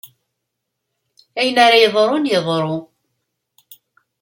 Ayen 1.39 1.57
ara 1.65 1.81
yeḍrun, 1.81 2.29
yeḍru. 2.31 2.77